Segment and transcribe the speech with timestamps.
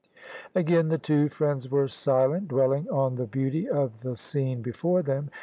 [0.55, 5.29] Again the two friends were silent, dwelling on the beauty of the scene before them.